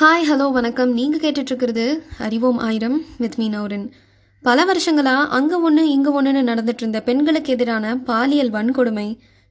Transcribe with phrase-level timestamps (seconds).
[0.00, 0.92] Hi hello வணக்கம்.
[0.92, 1.82] நீங்கள் கேட்டுட்ருக்கிறது
[2.18, 3.84] அறிவோம் ஆயிரம் வித் மீ நௌரின்
[4.42, 9.04] பல வருஷங்களாக அங்கே ஒன்று இங்கே ஒன்றுன்னு நடந்துட்டு இருந்த பெண்களுக்கு எதிரான பாலியல் வன்கொடுமை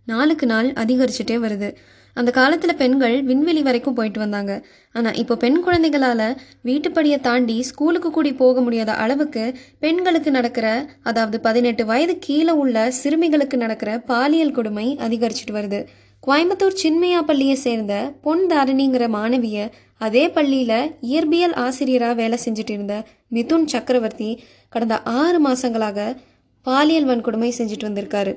[0.08, 1.70] நாளுக்கு நாள் அதிகரிச்சுட்டே வருது.
[2.14, 4.54] அந்த காலத்தில் பெண்கள் விண்வெளி வரைக்கும் போயிட்டு வந்தாங்க.
[4.96, 6.26] ஆனால் இப்போ பெண் குழந்தைகளால்
[6.70, 9.44] வீட்டுப்படியை தாண்டி ஸ்கூலுக்கு கூடி போக முடியாத அளவுக்கு
[9.80, 10.68] பெண்களுக்கு நடக்கிற
[11.04, 15.82] அதாவது பதினெட்டு வயது கீழே உள்ள சிறுமிகளுக்கு நடக்கிற பாலியல் கொடுமை அதிகரிச்சுட்டு வருது.
[16.24, 19.68] கோயம்புத்தூர் சின்மையா பள்ளியை சேர்ந்த பொன் தாரிணிங்கிற மாணவியை
[20.00, 26.16] அதே பள்ளியில் இயற்பியல் ஆசிரியராக வேலை செஞ்சுட்டு இருந்த மிதுன் சக்கரவர்த்தி கடந்த ஆறு மாதங்களாக
[26.62, 28.34] பாலியல் வன்கொடுமை செஞ்சுட்டு வந்திருக்காரு.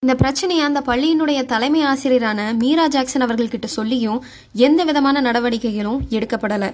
[0.00, 6.72] இந்த பிரச்சனையை அந்த பள்ளியினுடைய தலைமை ஆசிரியரான மீரா ஜாக்சன் அவர்கள்கிட்ட சொல்லியும் எந்த விதமான நடவடிக்கைகளும் எடுக்கப்படலை.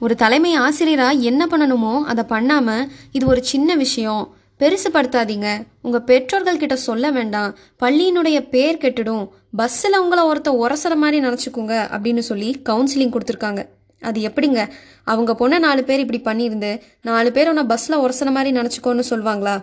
[0.00, 4.34] ஒரு தலைமை ஆசிரியரா என்ன பண்ணணுமோ அதை பண்ணாம இது ஒரு சின்ன விஷயம்.
[4.60, 7.56] பெருசுப்படுத்தாதீங்க உங்க பெற்றோர்கள் கிட்ட சொல்ல வேண்டாம்.
[7.80, 9.28] பள்ளியினுடைய பேர் கெட்டுடும்.
[9.52, 13.62] பஸ்ஸில் உங்களை ஒருத்த உரசுற மாதிரி நினச்சிக்கோங்க அப்படின்னு சொல்லி கவுன்சிலிங் கொடுத்துருக்காங்க.
[14.02, 14.60] அது எப்படிங்க?
[15.04, 16.70] அவங்க பொண்ணை நாலு பேர் இப்படி பண்ணியிருந்து
[17.08, 19.56] நாலு பேர் உன்னை பஸ்ஸில் உரசுற மாதிரி நினச்சிக்கோன்னு சொல்லுவாங்களா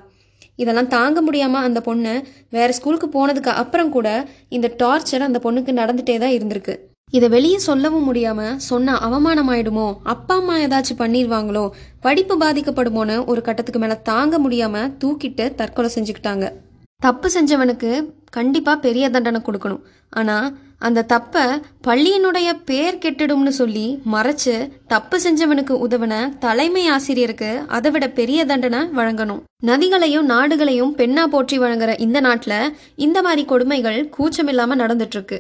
[0.62, 2.14] இதெல்லாம் தாங்க முடியாமல் அந்த பொண்ணு
[2.50, 4.10] வேறு ஸ்கூலுக்கு போனதுக்கு அப்புறம் கூட
[4.50, 6.76] இந்த டார்ச்சர் அந்த பொண்ணுக்கு நடந்துட்டே தான் இருந்திருக்கு.
[7.14, 11.66] இதை வெளியே சொல்லவும் முடியாம சொன்னால் அவமானம் ஆயிடுமோ அப்பா அம்மா ஏதாச்சும் பண்ணிடுவாங்களோ
[12.06, 16.46] படிப்பு பாதிக்கப்படுமோன்னு ஒரு கட்டத்துக்கு மேல தாங்க முடியாம தூக்கிட்டு தற்கொலை செஞ்சுக்கிட்டாங்க.
[17.02, 17.92] தப்பு செஞ்சவனுக்கு
[18.38, 19.84] கண்டிப்பாக பெரிய தண்டனை கொடுக்கணும்.
[20.20, 20.48] ஆனால்
[20.88, 21.44] அந்த தப்பை
[21.88, 24.56] பள்ளியினுடைய பேர் கெட்டிடும்னு சொல்லி மறைச்சு
[24.94, 26.14] தப்பு செஞ்சவனுக்கு உதவின
[26.46, 29.42] தலைமை ஆசிரியருக்கு அதை விட பெரிய தண்டனை வழங்கணும்.
[29.70, 32.60] நதிகளையும் நாடுகளையும் பெண்ணா போற்றி வழங்குற இந்த நாட்டில்
[33.08, 35.40] இந்த மாதிரி கொடுமைகள் கூச்சமில்லாமல் நடந்துட்டு இருக்கு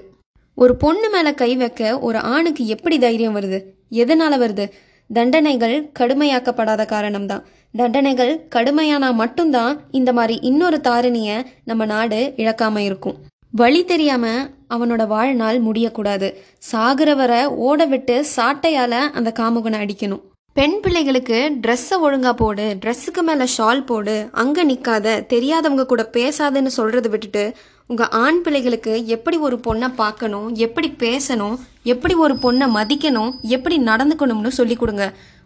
[0.58, 3.60] ஒரு பொண்ணு மேலே கை வைக்க ஒரு ஆணுக்கு எப்படி தைரியம் வருது?
[4.02, 4.66] எதனால வருது?
[5.10, 7.44] தண்டனைகள் கடுமையாக்கப்படாத காரணம்தான்.
[7.80, 11.30] தண்டனைகள் கடுமையானா மட்டும்தான் இந்த மாதிரி இன்னொரு தாரணிய
[11.64, 13.18] நம்ம நாடு இழக்காம இருக்கும்.
[13.54, 14.26] வழி தெரியாம
[14.70, 16.30] அவனோட வாழ்நாள் முடியக்கூடாது.
[16.72, 20.24] சாகுறவரை ஓட விட்டு சாட்டையால அந்த காமுகனை அடிக்கணும்.
[20.54, 27.10] பெண் பிள்ளைகளுக்கு ட்ரெஸ்ஸை ஒழுங்கா போடு ட்ரெஸ்ஸுக்கு மேலே ஷால் போடு அங்கே நிற்காத தெரியாதவங்க கூட பேசாதன்னு சொல்கிறத
[27.10, 27.44] விட்டுட்டு
[27.88, 31.56] உங்கள் ஆண் பிள்ளைகளுக்கு எப்படி ஒரு பொண்ணை பார்க்கணும் எப்படி பேசணும்
[31.94, 35.06] எப்படி ஒரு பொண்ணை மதிக்கணும் எப்படி நடந்துக்கணும்னு சொல்லி கொடுங்க.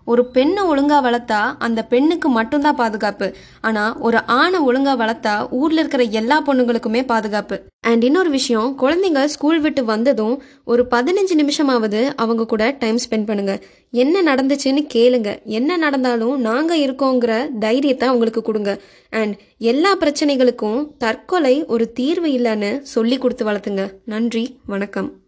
[0.09, 3.33] ஒரு பெண்ணை ஒழுங்கா வளர்த்தா அந்த பெண்ணுக்கு மட்டும்தான் பாதுகாப்பு.
[3.61, 7.61] ஆனா ஒரு ஆணை ஒழுங்கா வளர்த்தா ஊர்ல இருக்கிற எல்லா பொண்ணுங்களுக்குமே பாதுகாப்பு.
[7.81, 13.59] அண்ட் இன்னொரு விஷயம் குழந்தைங்க ஸ்கூல் விட்டு வந்ததும் ஒரு பதினஞ்சு நிமிஷமாவது அவங்க கூட டைம் ஸ்பெண்ட் பண்ணுங்க.
[13.91, 15.43] என்ன நடந்துச்சுன்னு கேளுங்க.
[15.43, 18.73] என்ன நடந்தாலும் நாங்க இருக்கோங்கிற தைரியத்தை அவங்களுக்கு கொடுங்க.
[19.09, 23.85] அண்ட் எல்லா பிரச்சனைகளுக்கும் தற்கொலை ஒரு தீர்வு இல்லைன்னு சொல்லி கொடுத்து வளர்த்துங்க.
[24.05, 25.18] நன்றி வணக்கம்.